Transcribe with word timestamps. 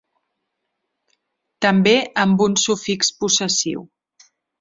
També 1.65 1.93
amb 2.21 2.41
un 2.47 2.57
sufix 2.63 3.13
possessiu. 3.25 3.85